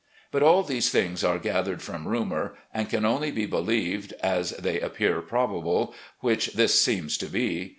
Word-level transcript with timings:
But 0.31 0.41
all 0.41 0.63
these 0.63 0.89
things 0.89 1.23
are 1.23 1.37
gathered 1.37 1.83
from 1.83 2.07
rumovir, 2.07 2.55
and 2.73 2.89
can 2.89 3.05
only 3.05 3.29
be 3.29 3.45
believed 3.45 4.13
as 4.23 4.49
they 4.49 4.79
appear 4.79 5.21
probable, 5.21 5.93
which 6.21 6.53
this 6.53 6.81
seems 6.81 7.19
to 7.19 7.27
be. 7.27 7.69